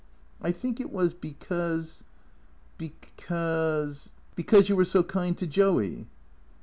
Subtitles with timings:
[0.41, 2.03] "I think it was because—
[2.79, 6.07] because— because you were so kind to Joey."